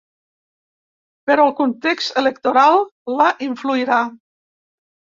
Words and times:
Però 1.29 1.45
el 1.51 1.53
context 1.59 2.19
electoral 2.23 2.83
la 3.21 3.31
influirà. 3.53 4.03